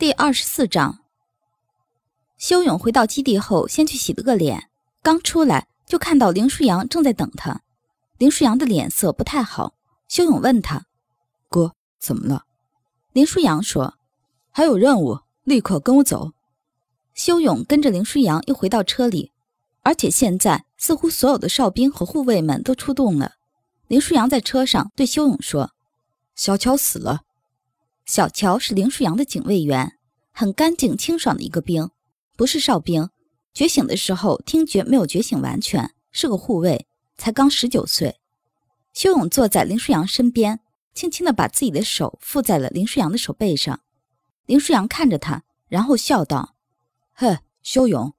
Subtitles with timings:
[0.00, 1.00] 第二十四章，
[2.38, 4.70] 修勇回到基地后，先去洗了个脸，
[5.02, 7.60] 刚出来就看到林舒扬正在等他。
[8.16, 9.74] 林舒扬的脸色不太好，
[10.08, 10.86] 修勇问他
[11.50, 12.46] ：“哥，怎么了？”
[13.12, 13.98] 林舒扬说
[14.50, 16.32] ：“还有任务，立刻跟我走。”
[17.12, 19.32] 修勇跟着林舒扬又回到车里，
[19.82, 23.32] 而且现在似乎所有的哨兵和护卫们都出动了。
[23.86, 25.72] 林舒扬在车上对修勇说
[26.34, 27.20] ：“小乔死了。”
[28.10, 29.96] 小乔是林舒扬的警卫员，
[30.32, 31.90] 很干净清爽的一个兵，
[32.36, 33.08] 不是哨兵。
[33.54, 38.16] 觉醒的时候听觉没有觉醒完全，是个护卫，才刚十九岁。
[38.92, 40.58] 修勇坐在林舒扬身边，
[40.92, 43.78] 轻轻地把自己的手附在了林舒扬的手背上。
[44.44, 46.56] 林舒扬看着他，然后笑道
[47.14, 48.12] ：“嘿，修勇，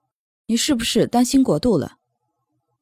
[0.46, 1.98] 你是不是担心过度了？”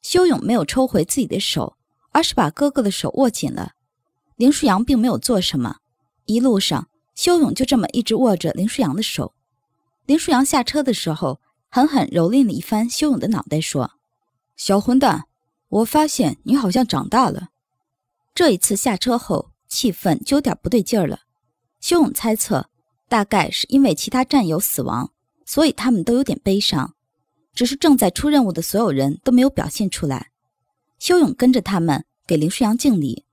[0.03, 1.75] 修勇没有抽回自己的手，
[2.11, 3.71] 而是把哥哥的手握紧了。
[4.35, 5.77] 林舒扬并没有做什么，
[6.25, 6.87] 一路上。
[7.19, 9.33] 修勇就这么一直握着林舒扬的手。
[10.05, 13.91] 林舒扬下车的时候，狠狠蹂躏了一番修勇的脑袋，说
[14.55, 15.25] ：“小混蛋，
[15.67, 17.49] 我发现你好像长大了。”
[18.33, 21.23] 这一次下车后，气氛就有点不对劲儿了。
[21.81, 22.69] 修勇猜测，
[23.09, 25.11] 大概是因为其他战友死亡，
[25.45, 26.95] 所以他们都有点悲伤。
[27.53, 30.31] 只是正在出任务的所有人都没有表现出来。
[30.97, 33.25] 修勇跟着他们给林舒扬敬礼，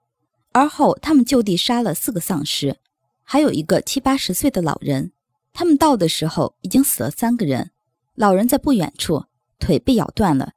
[0.51, 2.81] 而后他们就地杀了四个丧尸。
[3.29, 5.11] 还有一个七八十岁的老人，
[5.53, 7.73] 他们到的时候已经死了三个人。
[8.15, 9.25] 老人在不远处，
[9.59, 10.53] 腿被咬断了，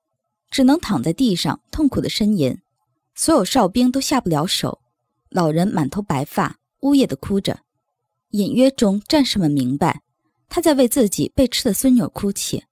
[0.51, 2.55] 只能躺在地上痛苦的呻吟。
[3.15, 4.81] 所有哨兵都下不了手。
[5.29, 7.61] 老人满头白发，呜咽的哭着。
[8.29, 10.03] 隐约中，战士们明白
[10.47, 12.65] 他在为自己被吃的孙女哭泣。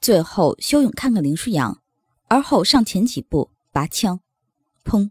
[0.00, 1.82] 最后，修勇看看林舒扬，
[2.28, 4.20] 而后上前几步，拔枪，
[4.82, 5.10] 砰！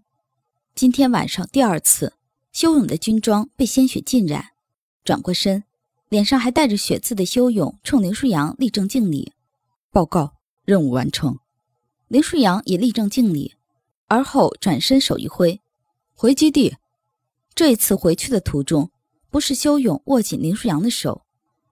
[0.74, 2.14] 今天晚上第二次。
[2.54, 4.52] 修勇的军装被鲜血浸染，
[5.04, 5.64] 转过身，
[6.08, 9.34] 脸上还带着血渍的修勇冲林舒扬立正敬礼，
[9.92, 11.40] 报告任务完成。
[12.08, 13.56] 林舒扬也立正敬礼，
[14.06, 15.60] 而后转身手一挥，
[16.14, 16.78] 回基地。
[17.56, 18.92] 这一次回去的途中，
[19.32, 21.26] 不是修勇握紧林舒扬的手，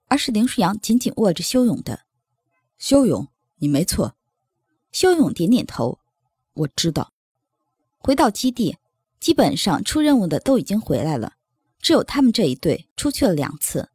[0.08, 2.00] 而是林舒扬紧紧握着修勇的。
[2.76, 3.28] 修勇，
[3.58, 4.16] 你没错。
[4.90, 6.00] 修勇点点头，
[6.54, 7.12] 我知道。
[7.98, 8.78] 回到基地。
[9.22, 11.34] 基本上出任务的都已经回来了，
[11.78, 13.88] 只有他们这一队出去了两次。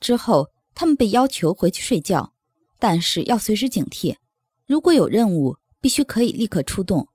[0.00, 2.32] 之后，他们被要求回去睡觉，
[2.78, 4.16] 但是要随时警惕，
[4.66, 7.06] 如果有任务，必须可以立刻出动。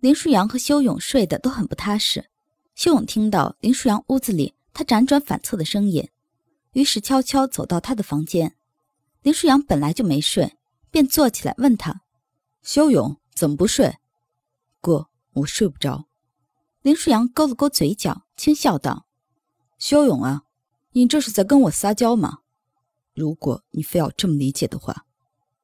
[0.00, 2.24] 林舒扬和修勇睡得都很不踏实。
[2.74, 6.08] 修勇听到林舒扬屋子里他辗转反侧的声音，
[6.72, 8.56] 于是悄悄走到他的房间。
[9.20, 10.56] 林舒扬本来就没睡，
[10.90, 12.00] 便坐起来问他
[12.64, 13.94] ：“修勇怎么不睡
[14.80, 16.06] ？”“哥，我睡不着。”
[16.84, 19.06] 林舒扬勾了勾嘴角，轻笑道
[19.80, 20.42] ：“修勇啊，
[20.90, 22.40] 你这是在跟我撒娇吗？
[23.14, 25.06] 如果你非要这么理解的话。”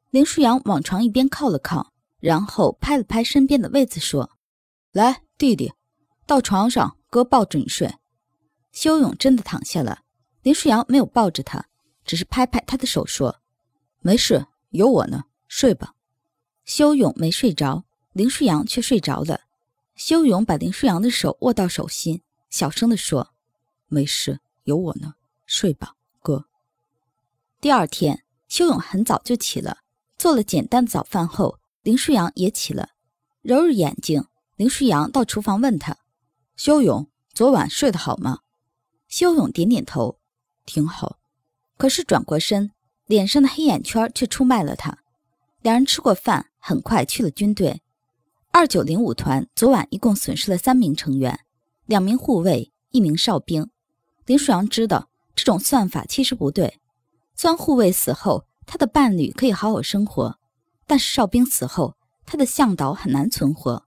[0.09, 4.31] 林舒扬往床一边靠了靠，然后拍了拍身边的位子，说
[4.93, 5.75] ：“来，弟弟，
[6.27, 7.97] 到床上，哥抱着你睡。”
[8.73, 10.01] 修勇真的躺下了，
[10.41, 11.67] 林舒扬没有抱着他，
[12.03, 13.43] 只是拍拍他的手，说
[14.01, 15.93] ：“没事，有我呢，睡吧。”
[16.65, 19.43] 修勇没睡着，林舒扬却睡着了。
[20.01, 23.35] 修勇把林舒扬的手握到手心，小声地说
[23.87, 25.13] ：“没事，有我呢，
[25.45, 26.47] 睡吧，哥。”
[27.61, 29.81] 第二天，修勇很早就起了，
[30.17, 32.93] 做了简单的早饭后，林舒扬也起了，
[33.43, 34.25] 揉揉眼睛。
[34.57, 35.99] 林舒扬到厨房问他
[36.57, 38.39] ：“修勇，昨晚睡得好吗？”
[39.07, 40.19] 修勇点点头
[40.65, 41.19] ：“挺好。”
[41.77, 42.71] 可是转过身，
[43.05, 44.97] 脸上的黑眼圈却出卖了他。
[45.61, 47.83] 两人吃过饭，很快去了军队。
[48.53, 51.39] 二九零五团昨晚一共损失了三名成员，
[51.87, 53.71] 两名护卫，一名哨兵。
[54.27, 56.81] 林舒阳知道这种算法其实不对。
[57.37, 60.37] 虽然护卫死后，他的伴侣可以好好生活，
[60.85, 61.97] 但是哨兵死后，
[62.27, 63.85] 他的向导很难存活。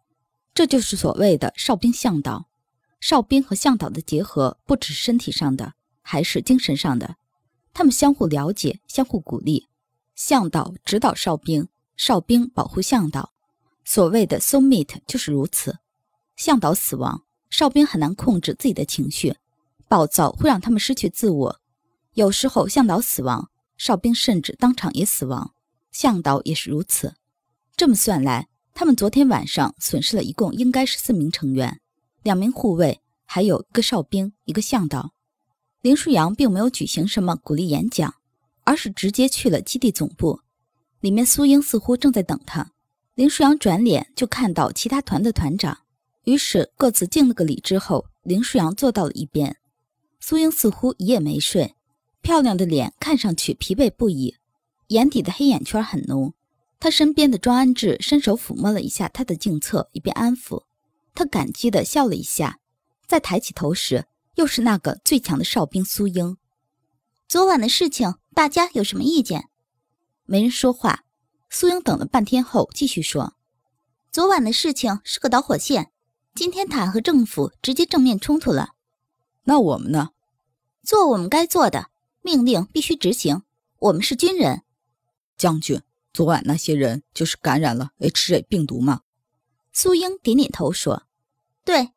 [0.54, 2.48] 这就是所谓的哨兵向导。
[3.02, 7.18] 哨兵和向导的结合，不只是身体上的，还是精神上的。
[7.74, 9.68] 他们相互了解，相互鼓励。
[10.16, 11.68] 向导指导哨兵，
[11.98, 13.33] 哨兵保护向导。
[13.86, 15.78] 所谓的 soul mate 就是如此。
[16.36, 19.36] 向导死亡，哨兵很难控制自己的情绪，
[19.88, 21.60] 暴躁会让他们失去自我。
[22.14, 25.54] 有时候向导死亡，哨兵甚至当场也死亡，
[25.92, 27.14] 向导也是如此。
[27.76, 31.80] 这么算来，他们昨天晚上损失了一共应该是四名成员，
[32.24, 35.12] 两名护卫，还有一个哨兵，一个向导。
[35.82, 38.16] 林舒扬并没有举行什么鼓励演讲，
[38.64, 40.40] 而是直接去了基地总部，
[41.00, 42.73] 里面苏英似乎正在等他。
[43.16, 45.78] 林舒扬转脸就看到其他团的团长，
[46.24, 49.58] 于是各自敬了个礼之后，林舒扬坐到了一边。
[50.20, 51.76] 苏英似乎一夜没睡，
[52.22, 54.38] 漂亮的脸看上去疲惫不已，
[54.88, 56.34] 眼底的黑眼圈很浓。
[56.80, 60.64] 他身边的庄安志伸手抚摸了一下他的颈侧，以便安抚。
[61.14, 62.60] 他感激地笑了一下，
[63.06, 66.36] 再抬起头时，又是那个最强的哨兵苏英。
[67.28, 69.50] 昨晚的事情，大家有什么意见？
[70.26, 71.04] 没人说话。
[71.56, 73.36] 苏英等了半天后，继续说
[74.12, 75.92] ：“昨晚的事情是个导火线，
[76.34, 78.70] 今天塔和政府直接正面冲突了。
[79.44, 80.10] 那我们呢？
[80.82, 81.92] 做我们该做的，
[82.24, 83.44] 命令必须执行。
[83.78, 84.64] 我们是军人。
[85.38, 85.80] 将军，
[86.12, 89.02] 昨晚那些人就是感染了 HZ 病毒吗？”
[89.72, 91.04] 苏英点点头说
[91.64, 91.92] ：“对，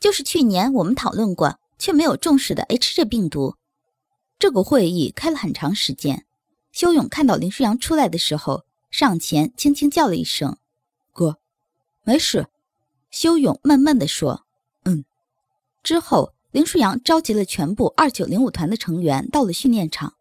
[0.00, 3.56] 就是去年我们讨论过却没有重视的 HZ 病毒。”
[4.40, 6.24] 这个会议开了很长时间。
[6.72, 8.64] 修勇看到林舒扬出来的时候。
[8.92, 10.58] 上前轻轻叫了一声
[11.12, 11.38] ：“哥，
[12.04, 12.46] 没事。”
[13.10, 14.44] 修勇闷闷地说
[14.84, 15.06] ：“嗯。”
[15.82, 20.12] 之后，林舒扬召集了全部二九零五团的成员到了训练场。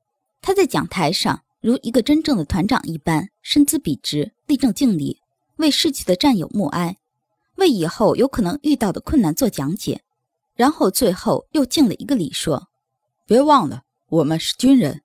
[0.41, 5.19] 他在讲台上如一个真正的团长一般，身姿笔直，立正敬礼，
[5.57, 6.97] 为逝去的战友默哀，
[7.55, 10.01] 为以后有可能遇到的困难做讲解。
[10.55, 12.69] 然后最后又敬了一个礼，说
[13.27, 15.01] ：“别忘了，我们是军人。”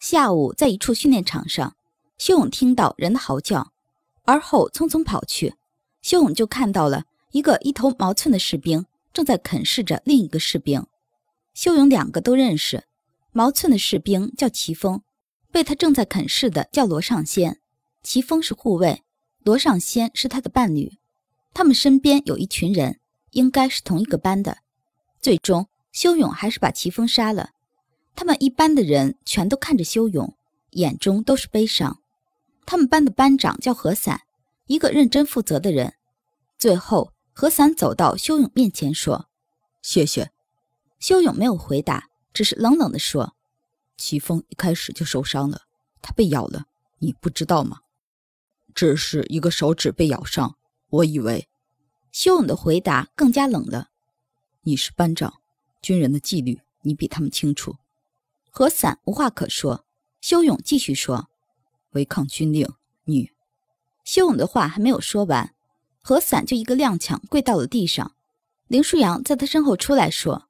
[0.00, 1.76] 下午，在一处训练场上。
[2.24, 3.72] 修勇听到人的嚎叫，
[4.22, 5.56] 而后匆匆跑去。
[6.02, 7.02] 修勇就看到了
[7.32, 10.86] 一个一头毛寸的士兵正在啃噬着另一个士兵。
[11.52, 12.84] 修勇两个都认识，
[13.32, 15.02] 毛寸的士兵叫齐峰，
[15.50, 17.58] 被他正在啃噬的叫罗尚先。
[18.04, 19.02] 齐峰是护卫，
[19.42, 20.92] 罗尚先是他的伴侣。
[21.52, 23.00] 他们身边有一群人，
[23.32, 24.58] 应该是同一个班的。
[25.20, 27.50] 最终，修勇还是把齐峰杀了。
[28.14, 30.36] 他们一班的人全都看着修勇，
[30.70, 31.98] 眼中都是悲伤。
[32.64, 34.22] 他们班的班长叫何伞，
[34.66, 35.94] 一个认真负责的人。
[36.58, 39.28] 最后，何伞走到修勇面前说
[39.82, 40.30] ：“谢谢。”
[41.00, 43.34] 修勇没有回答，只是冷冷地说
[43.98, 45.62] ：“齐峰一开始就受伤了，
[46.00, 46.66] 他被咬了，
[46.98, 47.80] 你不知道吗？
[48.74, 50.56] 只是一个手指被咬伤，
[50.88, 51.48] 我以为。”
[52.12, 53.88] 修勇的回答更加冷了
[54.62, 55.40] ：“你是班长，
[55.80, 57.76] 军人的纪律你比他们清楚。”
[58.48, 59.84] 何伞无话可说。
[60.20, 61.28] 修勇继续说。
[61.92, 62.68] 违抗军令，
[63.04, 63.30] 你。
[64.04, 65.54] 修勇的话还没有说完，
[66.00, 68.14] 何伞就一个踉跄跪到了地上。
[68.66, 70.48] 林舒扬在他身后出来说：“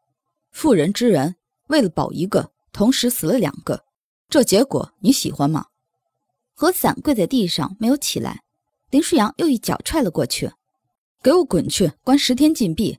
[0.50, 1.36] 妇人之仁，
[1.66, 3.84] 为了保一个，同时死了两个，
[4.28, 5.66] 这结果你喜欢吗？”
[6.54, 8.42] 何伞跪在地上没有起来。
[8.90, 10.52] 林舒扬又一脚踹了过去
[11.22, 12.98] ：“给我滚去，关十天禁闭！”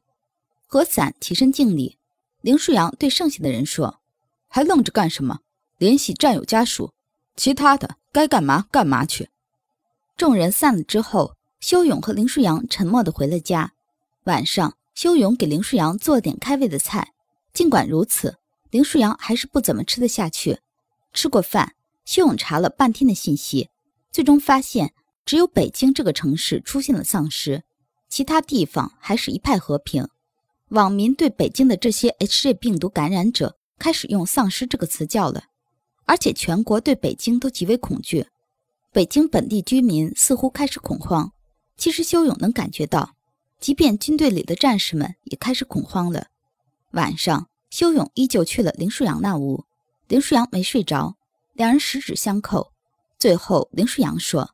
[0.68, 1.98] 何伞起身敬礼。
[2.42, 4.02] 林舒扬对剩下的人说
[4.50, 5.40] ：“还愣着干什么？
[5.78, 6.92] 联系战友家属，
[7.36, 9.30] 其他的。”该干嘛干嘛去。
[10.16, 13.74] 众人散了之后，修勇和林舒扬沉默地回了家。
[14.26, 17.14] 晚上，修勇给林舒扬做了点开胃的菜。
[17.52, 18.38] 尽管如此，
[18.70, 20.60] 林舒扬还是不怎么吃得下去。
[21.12, 21.74] 吃过饭，
[22.06, 23.70] 修勇查了半天的信息，
[24.12, 24.94] 最终发现
[25.26, 27.64] 只有北京这个城市出现了丧尸，
[28.10, 30.08] 其他地方还是一派和平。
[30.70, 35.46] 网民对北京的这些 HJ 病毒感染者开始用“丧尸”这个词叫了。
[36.06, 38.28] 而且全国对北京都极为恐惧，
[38.92, 41.32] 北京本地居民似乎开始恐慌。
[41.78, 43.16] 其实修勇能感觉到，
[43.60, 46.28] 即便军队里的战士们也开始恐慌了。
[46.92, 49.66] 晚上，修勇依旧去了林舒扬那屋，
[50.08, 51.18] 林舒扬没睡着，
[51.54, 52.72] 两人十指相扣。
[53.18, 54.54] 最后，林舒扬说：“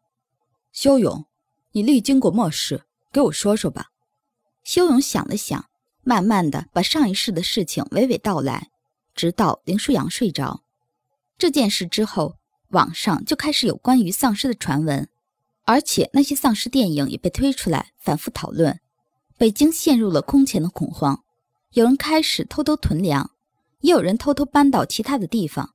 [0.71, 1.25] 修勇，
[1.73, 3.87] 你历经过末世，给我说说吧。”
[4.63, 5.65] 修勇想了想，
[6.03, 8.69] 慢慢的把上一世的事情娓娓道来，
[9.13, 10.63] 直到林舒扬睡着。
[11.39, 12.35] 这件事之后，
[12.71, 15.07] 网上就开始有关于丧尸的传闻，
[15.63, 18.77] 而且那些丧尸电影也被推出来反复讨论。
[19.37, 21.23] 北京陷入了空前的恐慌，
[21.71, 23.31] 有人开始偷偷囤粮，
[23.79, 25.73] 也有人偷偷搬到其他的地方。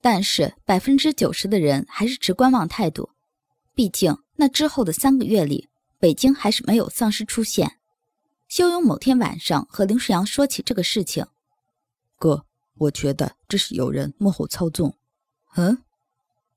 [0.00, 3.10] 但是百分之九十的人还是持观望态度，
[3.74, 7.76] 毕竟那之后的三个月里，北京还是没有丧尸出现。
[8.48, 11.26] 修勇某天晚上和林世阳说起这个事情，
[12.18, 12.46] 哥，
[12.78, 14.96] 我觉得这是有人幕后操纵。
[15.56, 15.82] 嗯，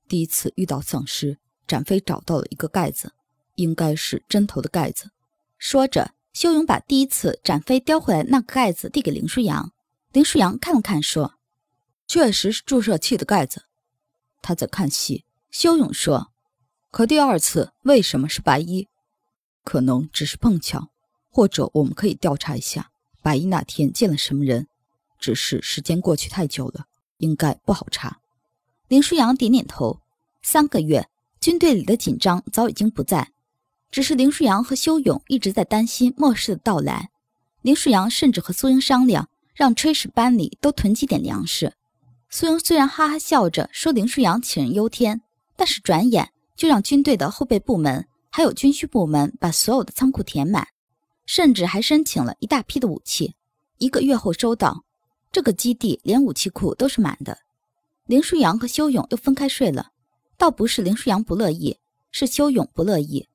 [0.08, 3.12] 第一次遇到丧尸，展飞找到了一个盖子，
[3.56, 5.10] 应该是针头的盖子。
[5.58, 9.72] 说着，修勇把第一次展飞叼回来那个盖子递给林舒扬。
[10.12, 11.34] 林舒扬看了看，说
[12.08, 13.64] ：“确实是注射器的盖子。”
[14.40, 15.24] 他在看戏。
[15.50, 16.32] 修勇说
[16.90, 18.88] ：“可第二次为什么是白衣？
[19.64, 20.90] 可能只是碰巧，
[21.30, 22.90] 或者我们可以调查一下
[23.22, 24.68] 白衣那天见了什么人。
[25.18, 26.86] 只是时间过去太久了，
[27.18, 28.20] 应该不好查。”
[28.88, 30.00] 林舒扬点点头。
[30.42, 31.08] 三个月，
[31.40, 33.32] 军队里的紧张早已经不在，
[33.90, 37.10] 只是林舒扬和修勇一直在担心末世的到来。
[37.62, 41.72] 林舒扬甚至和苏英商量，让炊事班里都囤积点粮食。
[42.30, 45.20] 苏英虽然哈哈笑着说林舒扬杞人忧天，
[45.56, 50.68] 但是转眼就让军队的后备部门还有军需部门把所有的仓库填满，
[51.26, 53.34] 甚至还申请了一大批的武器。
[53.78, 54.84] 一个月后收到，
[55.32, 57.36] 这个基地连武器库都是满的。
[58.06, 59.90] 林舒扬和修勇又分开睡了，
[60.38, 61.78] 倒不是林舒扬不乐意，
[62.12, 63.28] 是修勇不乐意。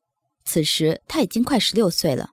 [0.45, 2.31] 此时他已经快十六岁了，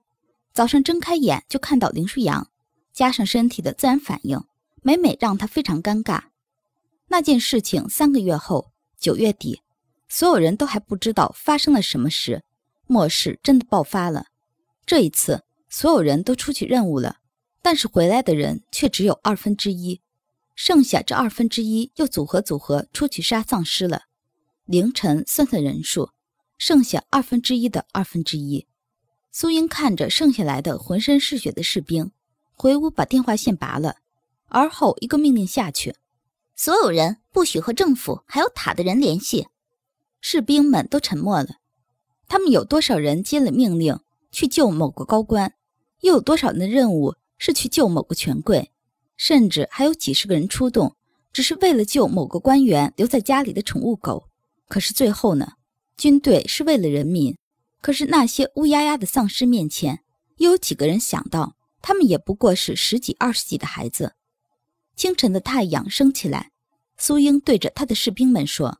[0.53, 2.49] 早上睁开眼就看到林舒扬，
[2.93, 4.41] 加上身体的自然反应，
[4.81, 6.23] 每每让他非常尴尬。
[7.09, 9.61] 那件事情三个月后，九月底，
[10.07, 12.43] 所有人都还不知道发生了什么事，
[12.87, 14.27] 末世真的爆发了。
[14.85, 17.17] 这一次，所有人都出去任务了。
[17.61, 19.99] 但是回来的人却只有二分之一，
[20.61, 24.01] 剩下这二分之一又组合组合出去杀丧尸了。
[24.65, 26.09] 凌晨算算人数，
[26.57, 28.67] 剩下二分之一的二分之一。
[29.31, 32.11] 苏英看着剩下来的浑身是血的士兵，
[32.51, 33.99] 回屋把电话线拔了，
[34.49, 35.95] 而后一个命令下去：
[36.57, 39.47] 所有人不许和政府还有塔的人联系。
[40.19, 41.55] 士兵们都沉默了。
[42.27, 43.97] 他们有多少人接了命令
[44.29, 45.53] 去救某个高官，
[46.01, 47.15] 又有多少人的任务？
[47.37, 48.73] 是去救某个权贵，
[49.19, 50.95] 甚至还有几十个人出动，
[51.33, 54.29] 只是为了救某个官员留在家里的宠物狗。
[54.69, 55.51] 可是最后呢？
[55.97, 57.35] 军队是为了人民，
[57.81, 59.99] 可是那些乌压压的丧尸面前，
[60.37, 64.13] 又有几个人想到他们也不过是十几、二十几的孩子？
[64.95, 66.51] 清晨的太阳升起来，
[66.97, 68.79] 苏英对着他的士兵们说：“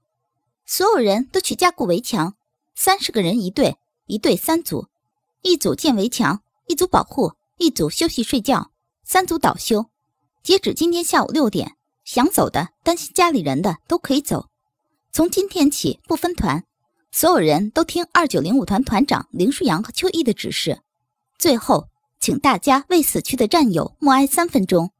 [0.66, 2.38] 所有人都去加固围墙，
[2.76, 4.88] 三十个人一队，一队三组，
[5.42, 8.72] 一组建围墙，一组保护。”一组休息睡觉，
[9.04, 9.86] 三组倒休。
[10.50, 11.76] 截止今天下午六点，
[12.06, 14.48] 想走的、担心家里人的都可以走。
[15.12, 16.66] 从今天起不分团，
[17.12, 20.80] 所有人都听二九零五团团长林舒扬和秋意的指示。
[21.38, 21.88] 最后，
[22.20, 24.92] 请大家为死去的战友默哀三分钟。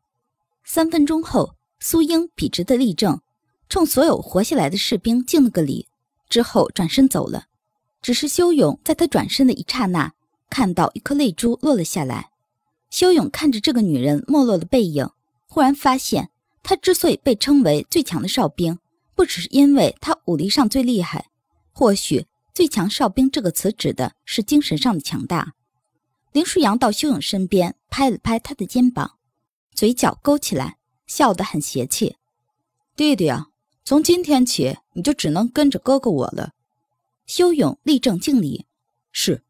[0.64, 3.20] 三分钟后，苏英笔直的立正，
[3.70, 5.88] 冲所有活下来的士兵敬了个礼，
[6.30, 7.46] 之后转身走了。
[8.04, 10.14] 只是修勇在他转身的一刹那，
[10.48, 12.30] 看到一颗泪珠落了下来。
[12.92, 15.10] 修勇看着这个女人没落的背影，
[15.50, 16.30] 忽然发现，
[16.62, 18.78] 他之所以被称为最强的哨兵，
[19.16, 21.30] 不只是因为他武力上最厉害，
[21.74, 25.56] 或许“最强哨兵”这个词指的是精神上的强大。
[26.32, 29.18] 林舒扬到修勇身边，拍了拍他的肩膀，
[29.74, 30.78] 嘴角勾起来，
[31.08, 32.18] 笑得很邪气
[32.96, 33.48] ：“弟弟啊，
[33.84, 36.54] 从今天起，你就只能跟着哥哥我了。”
[37.26, 38.68] 修勇立正敬礼
[39.12, 39.44] ：“是。”